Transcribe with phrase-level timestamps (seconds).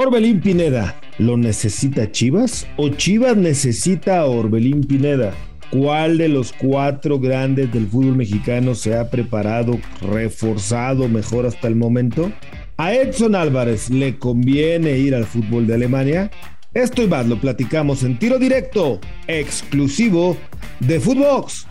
[0.00, 5.34] Orbelín Pineda, ¿lo necesita Chivas o Chivas necesita a Orbelín Pineda?
[5.72, 11.74] ¿Cuál de los cuatro grandes del fútbol mexicano se ha preparado, reforzado mejor hasta el
[11.74, 12.30] momento?
[12.76, 16.30] ¿A Edson Álvarez le conviene ir al fútbol de Alemania?
[16.74, 20.36] Esto y más lo platicamos en tiro directo, exclusivo
[20.78, 21.66] de Footbox.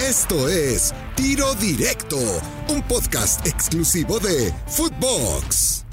[0.00, 2.18] Esto es Tiro Directo,
[2.68, 5.83] un podcast exclusivo de Footbox.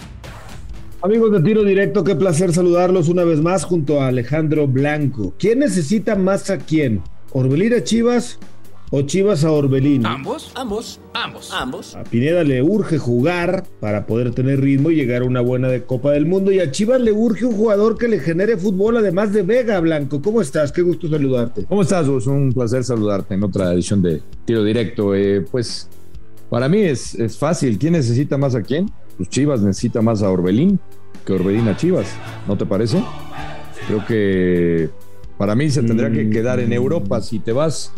[1.04, 5.34] Amigos de Tiro Directo, qué placer saludarlos una vez más junto a Alejandro Blanco.
[5.40, 7.02] ¿Quién necesita más a quién?
[7.32, 8.38] ¿Orbelín a Chivas
[8.92, 10.06] o Chivas a Orbelín?
[10.06, 10.52] ¿Ambos?
[10.54, 11.96] Ambos, ambos, ambos.
[11.96, 15.86] A Pineda le urge jugar para poder tener ritmo y llegar a una buena de
[15.86, 16.52] Copa del Mundo.
[16.52, 20.22] Y a Chivas le urge un jugador que le genere fútbol, además de Vega Blanco.
[20.22, 20.72] ¿Cómo estás?
[20.72, 21.66] Qué gusto saludarte.
[21.66, 25.16] ¿Cómo estás, Es Un placer saludarte en otra edición de Tiro Directo.
[25.16, 25.90] Eh, pues
[26.52, 27.80] para mí es, es fácil.
[27.80, 28.92] ¿Quién necesita más a quién?
[29.22, 30.80] Pues Chivas necesita más a Orbelín
[31.24, 32.08] que Orbelín a Chivas,
[32.48, 33.04] ¿no te parece?
[33.86, 34.90] Creo que
[35.38, 37.22] para mí se tendría que quedar en Europa.
[37.22, 37.94] Si te vas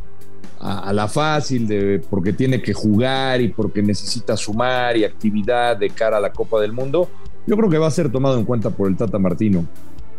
[0.59, 5.91] a, la fácil, de, porque tiene que jugar y porque necesita sumar y actividad de
[5.91, 7.09] cara a la Copa del Mundo,
[7.47, 9.65] yo creo que va a ser tomado en cuenta por el Tata Martino.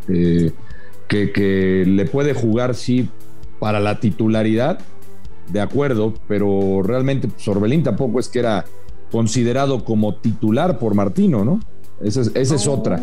[0.08, 0.52] Eh,
[1.06, 3.10] que, le puede jugar, sí,
[3.58, 4.78] para la titularidad,
[5.52, 8.64] de acuerdo, pero realmente pues, Orbelín tampoco es que era
[9.14, 11.60] considerado como titular por Martino, ¿no?
[12.00, 13.00] Esa es, otra.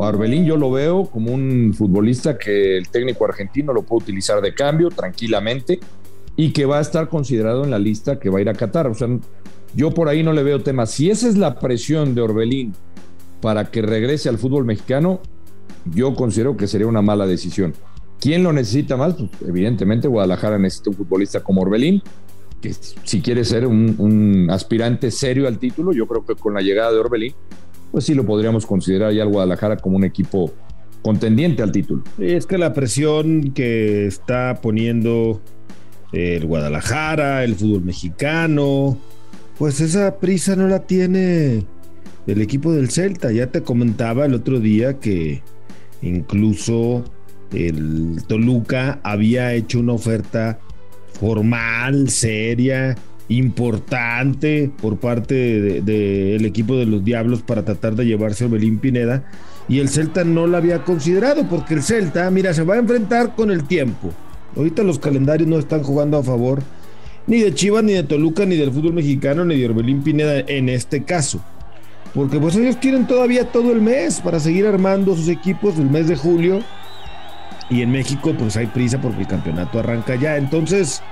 [0.00, 4.54] Arbelín yo lo veo como un futbolista que el técnico argentino lo puede utilizar de
[4.54, 5.78] cambio tranquilamente
[6.34, 8.88] y que va a estar considerado en la lista que va a ir a Qatar.
[8.88, 9.06] O sea,
[9.72, 10.84] yo por ahí no le veo tema.
[10.84, 12.74] Si esa es la presión de Orbelín
[13.40, 15.20] para que regrese al fútbol mexicano,
[15.94, 17.72] yo considero que sería una mala decisión.
[18.18, 19.14] ¿Quién lo necesita más?
[19.14, 22.02] Pues, evidentemente Guadalajara necesita un futbolista como Orbelín,
[22.62, 26.92] que si quiere ser un, aspirante serio al título, yo creo que con la llegada
[26.92, 27.34] de Orbelín
[27.90, 30.50] pues sí lo podríamos considerar ya al Guadalajara como un equipo
[31.02, 32.02] contendiente al título.
[32.18, 35.42] Es que la presión que está poniendo
[36.12, 38.96] el Guadalajara, el fútbol mexicano,
[39.58, 41.66] pues esa prisa no la tiene
[42.26, 43.30] el equipo del Celta.
[43.30, 45.42] Ya te comentaba el otro día que
[46.00, 47.04] incluso
[47.52, 50.60] el Toluca había hecho una oferta
[51.18, 52.96] formal, seria,
[53.28, 55.34] importante por parte
[55.82, 59.24] del equipo de los Diablos para tratar de llevarse a Belín Pineda
[59.68, 63.34] y el Celta no la había considerado porque el Celta, mira, se va a enfrentar
[63.34, 64.12] con el tiempo.
[64.56, 66.62] Ahorita los calendarios no están jugando a favor
[67.26, 70.68] ni de Chivas, ni de Toluca, ni del fútbol mexicano, ni de Orbelín Pineda en
[70.68, 71.40] este caso.
[72.14, 76.08] Porque pues ellos tienen todavía todo el mes para seguir armando sus equipos del mes
[76.08, 76.60] de julio.
[77.72, 80.36] Y en México pues hay prisa porque el campeonato arranca ya.
[80.36, 81.02] Entonces,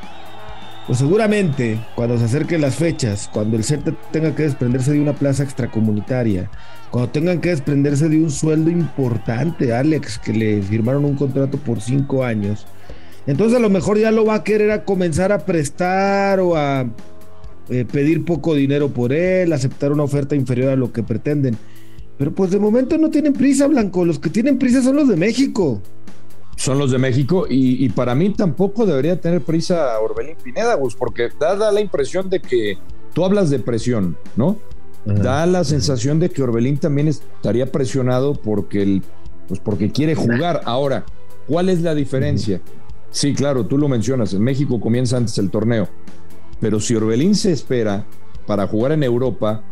[0.86, 5.14] pues seguramente cuando se acerquen las fechas, cuando el Celta tenga que desprenderse de una
[5.14, 6.50] plaza extracomunitaria,
[6.90, 11.80] cuando tengan que desprenderse de un sueldo importante, Alex, que le firmaron un contrato por
[11.80, 12.66] cinco años,
[13.26, 16.90] entonces a lo mejor ya lo va a querer a comenzar a prestar o a
[17.70, 21.56] eh, pedir poco dinero por él, aceptar una oferta inferior a lo que pretenden.
[22.18, 24.04] Pero pues de momento no tienen prisa, Blanco.
[24.04, 25.80] Los que tienen prisa son los de México
[26.60, 31.30] son los de México y, para mí tampoco debería tener prisa Orbelín Pineda, Gus, porque
[31.40, 32.76] da, la impresión de que
[33.14, 34.58] tú hablas de presión, ¿no?
[35.06, 39.02] Da la sensación de que Orbelín también estaría presionado porque, el,
[39.48, 40.60] pues porque quiere jugar.
[40.66, 41.06] Ahora,
[41.48, 42.60] ¿cuál es la diferencia?
[43.10, 45.88] Sí, claro, tú lo mencionas, en México comienza antes el torneo,
[46.60, 48.04] pero si Orbelín se espera
[48.46, 49.64] para jugar en Europa,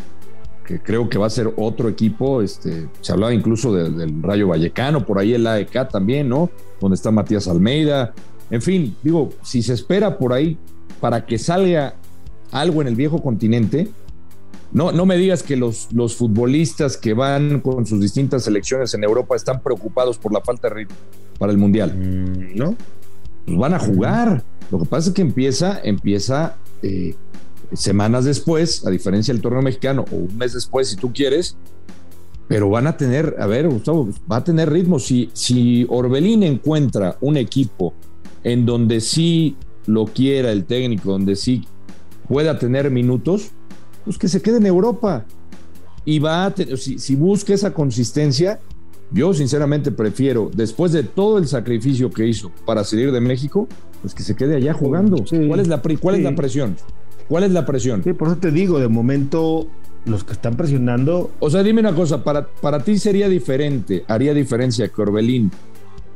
[0.68, 2.42] que creo que va a ser otro equipo.
[2.42, 6.50] Este, se hablaba incluso del Rayo Vallecano, por ahí el AEK también, ¿no?
[6.78, 8.12] Donde está Matías Almeida.
[8.50, 10.58] En fin, digo, si se espera por ahí
[11.00, 11.94] para que salga
[12.52, 13.88] algo en el viejo continente,
[14.70, 19.04] no, no me digas que los, los futbolistas que van con sus distintas selecciones en
[19.04, 20.96] Europa están preocupados por la falta de ritmo
[21.38, 21.94] para el Mundial.
[21.96, 22.76] Mm, ¿No?
[23.46, 24.44] Pues van a jugar.
[24.70, 27.14] Lo que pasa es que empieza, empieza eh,
[27.72, 31.56] semanas después, a diferencia del torneo mexicano, o un mes después, si tú quieres,
[32.48, 34.98] pero van a tener, a ver, Gustavo, va a tener ritmo.
[34.98, 37.92] Si, si Orbelín encuentra un equipo
[38.42, 39.56] en donde sí
[39.86, 41.66] lo quiera el técnico, donde sí
[42.26, 43.50] pueda tener minutos,
[44.04, 45.26] pues que se quede en Europa.
[46.06, 48.60] Y va a tener, si, si busca esa consistencia,
[49.10, 53.68] yo sinceramente prefiero, después de todo el sacrificio que hizo para salir de México,
[54.00, 55.22] pues que se quede allá jugando.
[55.48, 56.76] ¿Cuál, es la, cuál es la presión?
[57.28, 58.02] ¿Cuál es la presión?
[58.02, 59.66] Sí, por eso te digo, de momento
[60.04, 61.30] los que están presionando.
[61.40, 65.50] O sea, dime una cosa, para, para ti sería diferente, haría diferencia que Orbelín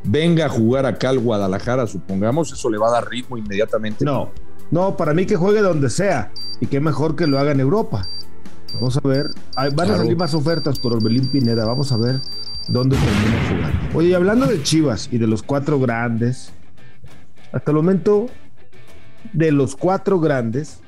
[0.04, 4.04] venga a jugar acá al Guadalajara, supongamos, eso le va a dar ritmo inmediatamente.
[4.04, 4.30] No,
[4.70, 8.08] no, para mí que juegue donde sea y que mejor que lo haga en Europa.
[8.74, 12.20] Vamos a ver, van a salir más ofertas por Orbelín Pineda, vamos a ver
[12.68, 13.98] dónde termina jugando.
[13.98, 16.52] Oye, hablando de Chivas y de los cuatro grandes,
[17.52, 18.26] hasta el momento,
[19.34, 20.80] de los cuatro grandes,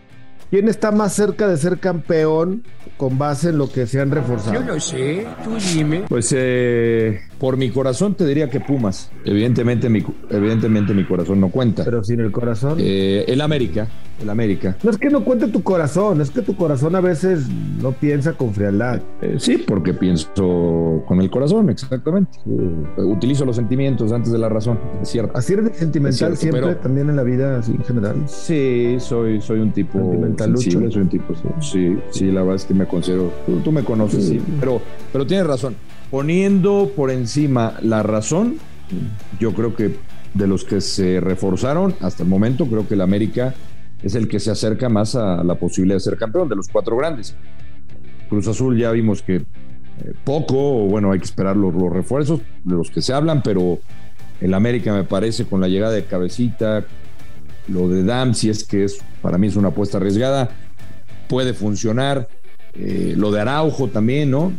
[0.50, 2.64] ¿quién está más cerca de ser campeón
[2.96, 4.54] con base en lo que se han reforzado?
[4.54, 6.04] Yo no sé, tú dime.
[6.08, 9.10] Pues eh, por mi corazón te diría que Pumas.
[9.22, 11.84] Evidentemente mi, evidentemente mi corazón no cuenta.
[11.84, 12.78] Pero sin el corazón.
[12.80, 13.86] Eh, el América,
[14.22, 14.78] el América.
[14.82, 17.46] No es que no cuente tu corazón, es que tu corazón a veces
[17.82, 19.02] no piensa con frialdad.
[19.20, 22.38] Eh, sí, porque pienso con el corazón, exactamente.
[22.96, 25.36] Utilizo los sentimientos antes de la razón, es cierto.
[25.36, 28.16] Así eres sentimental cierto, siempre, pero- también en la vida así en general.
[28.26, 29.98] Sí, soy, soy un tipo
[30.38, 33.70] sensible, soy un tipo, sí, sí, sí, la verdad es que me considero, tú, tú
[33.70, 34.80] me conoces, sí, pero,
[35.12, 35.74] pero tienes razón.
[36.14, 38.58] Poniendo por encima la razón,
[39.40, 39.96] yo creo que
[40.32, 43.52] de los que se reforzaron hasta el momento, creo que el América
[44.00, 46.96] es el que se acerca más a la posibilidad de ser campeón de los cuatro
[46.96, 47.34] grandes.
[48.28, 49.44] Cruz Azul ya vimos que eh,
[50.22, 53.80] poco, bueno, hay que esperar los, los refuerzos de los que se hablan, pero
[54.40, 56.84] el América me parece con la llegada de Cabecita,
[57.66, 60.50] lo de Dam, si es que es para mí es una apuesta arriesgada,
[61.28, 62.28] puede funcionar.
[62.76, 64.52] Eh, lo de Araujo también, ¿no?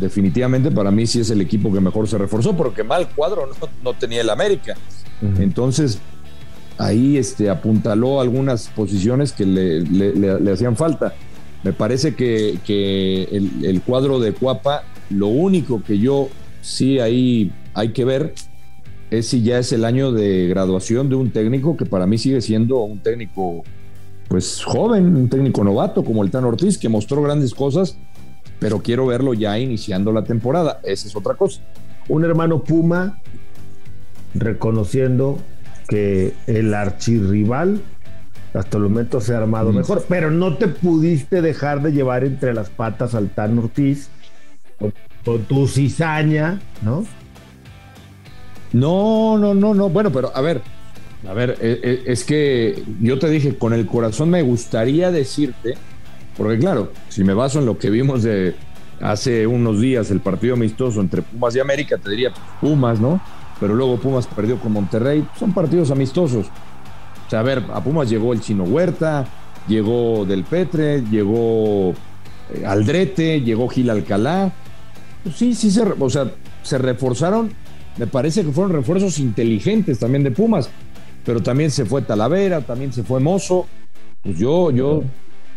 [0.00, 3.68] Definitivamente para mí sí es el equipo que mejor se reforzó, porque mal cuadro no,
[3.84, 4.74] no tenía el América.
[5.38, 5.98] Entonces,
[6.78, 11.14] ahí este, apuntaló algunas posiciones que le, le- le- le hacían falta.
[11.62, 16.28] Me parece que, que el, el cuadro de Cuapa, lo único que yo
[16.62, 18.32] sí ahí hay que ver
[19.10, 22.40] es si ya es el año de graduación de un técnico que para mí sigue
[22.40, 23.62] siendo un técnico
[24.28, 27.98] pues joven, un técnico novato como el Tan Ortiz, que mostró grandes cosas,
[28.60, 30.78] pero quiero verlo ya iniciando la temporada.
[30.84, 31.60] Esa es otra cosa.
[32.08, 33.18] Un hermano Puma
[34.34, 35.38] reconociendo
[35.88, 37.80] que el archirrival
[38.54, 39.76] hasta el momento se ha armado Mm.
[39.76, 44.08] mejor, pero no te pudiste dejar de llevar entre las patas al Tan Ortiz
[44.78, 44.92] con,
[45.24, 47.04] con tu cizaña, ¿no?
[48.72, 49.88] No, no, no, no.
[49.88, 50.62] Bueno, pero a ver,
[51.28, 55.74] a ver, eh, eh, es que yo te dije, con el corazón me gustaría decirte,
[56.36, 58.54] porque claro, si me baso en lo que vimos de
[59.00, 63.20] hace unos días, el partido amistoso entre Pumas y América, te diría pues, Pumas, ¿no?
[63.58, 66.46] Pero luego Pumas perdió con Monterrey, son partidos amistosos.
[66.46, 69.26] O sea, a ver, a Pumas llegó el Chino Huerta,
[69.68, 71.94] llegó Del Petre, llegó
[72.52, 74.52] eh, Aldrete, llegó Gil Alcalá.
[75.22, 76.32] Pues sí, sí, se, o sea,
[76.62, 77.52] se reforzaron.
[77.98, 80.70] Me parece que fueron refuerzos inteligentes también de Pumas.
[81.24, 83.66] Pero también se fue Talavera, también se fue Mozo.
[84.22, 85.02] Pues yo, yo,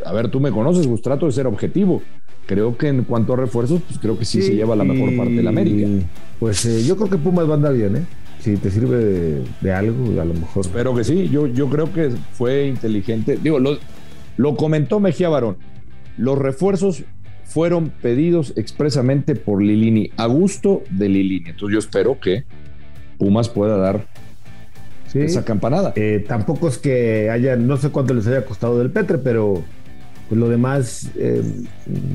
[0.06, 2.02] a ver, tú me conoces, pues trato de ser objetivo.
[2.46, 5.34] Creo que en cuanto a refuerzos, pues creo que sí, se lleva la mejor parte
[5.34, 5.88] de la América.
[6.40, 8.04] Pues eh, yo creo que Pumas va a andar bien, ¿eh?
[8.40, 10.66] Si te sirve de, de algo, a lo mejor.
[10.66, 13.40] Espero que sí, yo, yo creo que fue inteligente.
[13.42, 13.78] Digo, lo,
[14.36, 15.56] lo comentó Mejía Barón.
[16.18, 17.06] Los refuerzos
[17.46, 21.52] fueron pedidos expresamente por Lilini, a gusto de Lilini.
[21.52, 22.44] Entonces yo espero que
[23.18, 24.06] Pumas pueda dar
[25.08, 25.20] Sí.
[25.20, 25.94] esa campanada.
[25.96, 29.62] Eh, tampoco es que haya, no sé cuánto les haya costado del Petre, pero
[30.30, 31.42] pues lo demás eh,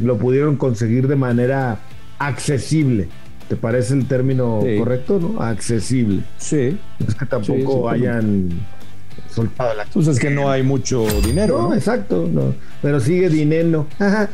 [0.02, 1.78] lo pudieron conseguir de manera
[2.18, 3.08] accesible.
[3.48, 4.78] ¿Te parece el término Sí.
[4.78, 5.42] correcto, no?
[5.42, 6.22] Accesible.
[6.36, 6.78] Sí.
[7.06, 8.48] Es que tampoco Sí, hayan
[9.30, 11.58] soltado la Pues es que no hay mucho dinero.
[11.62, 11.74] No, ¿no?
[11.74, 12.54] exacto, no.
[12.82, 13.86] Pero sigue dinero.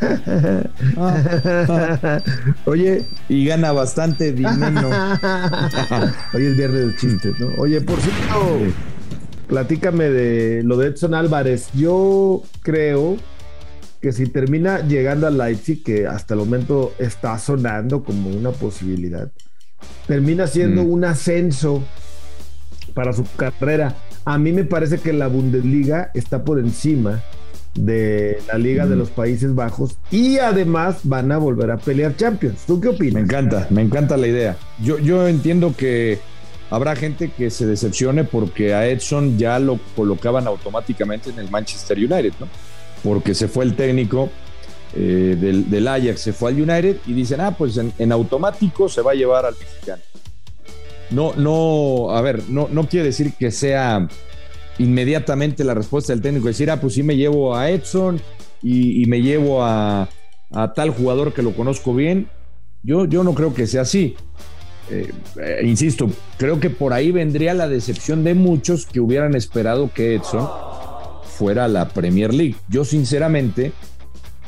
[2.65, 4.91] Oye, Y gana bastante dinero.
[6.35, 7.49] Hoy es viernes de chistes, ¿no?
[7.59, 8.59] Oye, por cierto,
[9.49, 11.69] platícame de lo de Edson Álvarez.
[11.75, 13.17] Yo creo
[14.05, 19.31] que si termina llegando al Leipzig, que hasta el momento está sonando como una posibilidad,
[20.07, 20.91] termina siendo Mm.
[20.91, 21.83] un ascenso
[22.93, 23.95] para su carrera.
[24.27, 27.23] A mí me parece que la Bundesliga está por encima
[27.75, 28.99] de la Liga de Mm.
[28.99, 32.65] los Países Bajos y además van a volver a pelear Champions.
[32.67, 33.23] ¿Tú qué Me opinas?
[33.23, 34.59] encanta, me encanta la idea.
[34.83, 36.19] Yo, yo entiendo que
[36.69, 41.97] habrá gente que se decepcione porque a Edson ya lo colocaban automáticamente en el Manchester
[41.97, 42.49] United, ¿no?
[43.05, 44.31] Porque se fue el técnico
[44.97, 49.13] eh, del, Ajax, se fue al United y dicen, ah, pues en, automático se va
[49.13, 50.03] a llevar al mexicano.
[51.11, 54.09] No, no, a ver, no, no quiere decir que sea
[54.79, 58.21] inmediatamente la respuesta del técnico, decir, ah, pues sí me llevo a Edson
[58.63, 60.09] y, me llevo a,
[60.51, 62.29] a tal jugador que lo conozco bien.
[62.83, 64.17] Yo, yo no creo que sea así.
[64.91, 69.91] Eh, eh, insisto, creo que por ahí vendría la decepción de muchos que hubieran esperado
[69.93, 70.49] que Edson
[71.35, 72.57] fuera la Premier League.
[72.69, 73.73] Yo sinceramente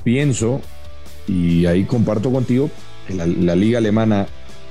[0.05, 0.61] pienso,
[1.27, 2.71] y ahí comparto contigo,
[3.07, 4.27] que la, liga alemana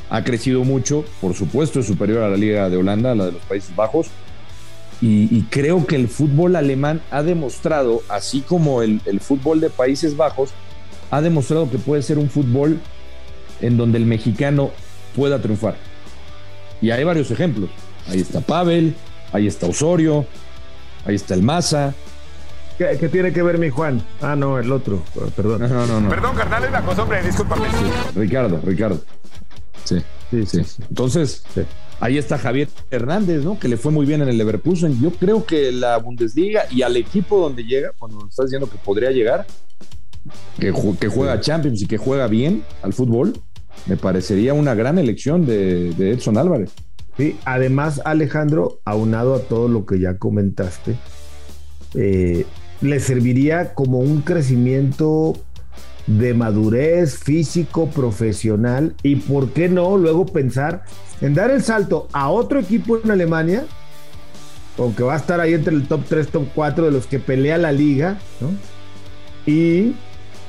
[0.10, 3.32] ha crecido mucho, por supuesto es superior a la liga de Holanda, a la de
[3.34, 4.08] los Países Bajos,
[5.02, 9.70] y, y creo que el fútbol alemán ha demostrado, así como el, el fútbol de
[9.70, 10.52] Países Bajos,
[11.12, 12.80] ha demostrado que puede ser un fútbol
[13.62, 14.72] en donde el mexicano
[15.16, 15.76] pueda triunfar.
[16.82, 17.70] Y hay varios ejemplos.
[18.08, 18.96] Ahí está Pavel,
[19.32, 20.26] ahí está Osorio,
[21.06, 21.94] ahí está el Maza.
[22.78, 24.06] ¿Qué, tiene que ver mi Juan?
[24.22, 25.02] Ah, no, el otro.
[25.36, 25.62] Perdón.
[25.62, 26.10] No, no, no.
[26.10, 27.68] Perdón, carnal, es la costumbre, discúlpame.
[28.16, 29.00] Ricardo, Ricardo.
[29.86, 30.84] Sí, sí, sí.
[30.90, 31.44] Entonces,
[32.00, 33.58] ahí está Javier Hernández, ¿no?
[33.58, 35.00] Que le fue muy bien en el Leverkusen.
[35.02, 39.12] Yo creo que la Bundesliga y al equipo donde llega, cuando estás diciendo que podría
[39.12, 39.46] llegar,
[40.60, 43.34] que, que juega Champions y que juega bien al fútbol,
[43.86, 46.72] me parecería una gran elección de, Edson Álvarez.
[47.18, 50.96] Sí, además, Alejandro, aunado a todo lo que ya comentaste,
[51.94, 52.46] eh,
[52.86, 55.36] le serviría como un crecimiento
[56.08, 59.98] de madurez físico, profesional y, ¿por qué no?
[59.98, 60.84] Luego pensar
[61.22, 63.66] en dar el salto a otro equipo en Alemania,
[64.78, 67.58] aunque va a estar ahí entre el top 3, top 4 de los que pelea
[67.58, 68.52] la liga, ¿no?
[69.52, 69.96] Y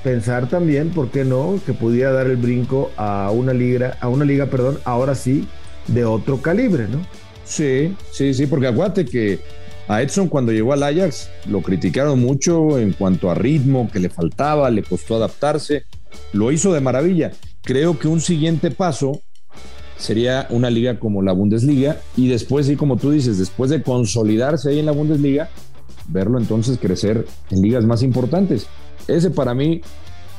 [0.03, 1.59] pensar también, ¿por qué no?
[1.65, 5.49] Que pudiera dar el brinco a una liga, a una liga, perdón, ahora sí,
[5.89, 7.07] de otro calibre, ¿no?
[7.45, 9.41] Sí, sí, sí, porque acuérdate que
[9.89, 14.09] a Edson cuando llegó al Ajax lo criticaron mucho en cuanto a ritmo, que le
[14.09, 15.85] faltaba, le costó adaptarse,
[16.33, 17.33] lo hizo de maravilla.
[17.63, 19.21] Creo que un siguiente paso
[19.97, 24.71] sería una liga como la Bundesliga y después, sí, como tú dices, después de consolidarse
[24.71, 25.51] ahí en la Bundesliga,
[26.09, 28.67] verlo entonces crecer en ligas más importantes.
[29.09, 29.81] Ese para mí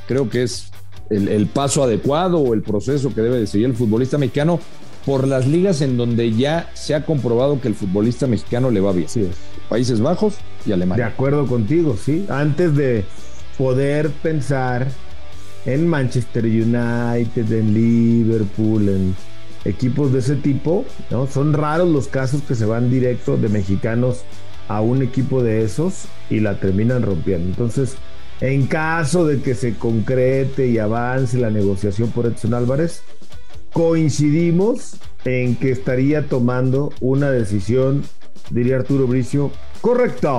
[0.08, 0.72] creo que es
[1.10, 4.60] el, paso adecuado o el proceso que debe de seguir el futbolista mexicano
[5.08, 8.92] por las ligas en donde ya se ha comprobado que el futbolista mexicano le va
[8.92, 9.08] bien.
[9.08, 9.26] Sí
[9.70, 10.36] Países Bajos
[10.66, 11.06] y Alemania.
[11.06, 12.26] De acuerdo contigo, sí.
[12.28, 13.06] Antes de
[13.58, 14.86] poder pensar
[15.66, 19.16] en Manchester United, en Liverpool, en
[19.64, 21.26] equipos de ese tipo, ¿no?
[21.26, 24.24] Son raros los casos que se van directo de mexicanos
[24.68, 27.48] a un equipo de esos y la terminan rompiendo.
[27.48, 27.96] Entonces,
[28.42, 33.04] en caso de que se concrete y avance la negociación por Edson Álvarez,
[33.74, 38.04] coincidimos en que estaría tomando una decisión,
[38.50, 40.34] diría Arturo Bricio, correcta.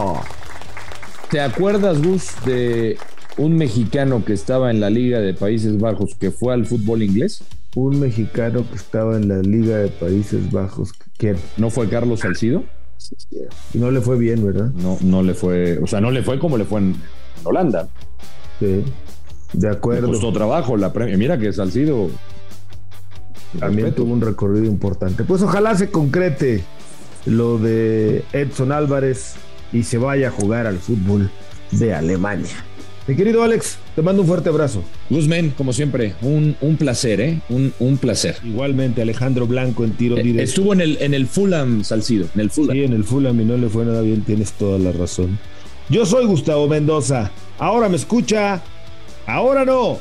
[1.31, 2.97] ¿Te acuerdas, Gus, de
[3.37, 7.45] un mexicano que estaba en la Liga de Países Bajos que fue al fútbol inglés?
[7.75, 10.93] Un mexicano que estaba en la Liga de Países Bajos.
[11.19, 11.37] ¿Quién?
[11.57, 12.65] ¿No fue Carlos Salcido?
[13.75, 14.71] Y no le fue bien, ¿verdad?
[14.73, 16.97] No, no le fue, o sea, no le fue como le fue en,
[17.45, 17.89] Holanda.
[18.59, 18.83] Sí,
[19.53, 20.07] de acuerdo.
[20.07, 21.17] Le costó trabajo la premia.
[21.17, 22.11] Mira que Salcido
[23.59, 25.25] también tuvo un recorrido importante.
[25.25, 26.63] Pues ojalá se concrete
[27.27, 29.35] lo de Edson Álvarez
[29.73, 31.31] y se vaya a jugar al fútbol
[31.71, 32.65] de Alemania.
[33.07, 34.83] Mi querido Alex, te mando un fuerte abrazo.
[35.09, 37.41] Guzmán, como siempre, un, un placer, ¿eh?
[37.49, 38.37] Un, un, placer.
[38.45, 40.45] Igualmente, Alejandro Blanco en tiro eh, directo.
[40.45, 42.77] Estuvo en el, en el Fulham, Salcido, en el Fulham.
[42.77, 45.39] Sí, en el Fulham y no le fue nada bien, tienes toda la razón.
[45.89, 47.31] Yo soy Gustavo Mendoza.
[47.59, 48.61] Ahora me escucha,
[49.27, 50.01] ahora no.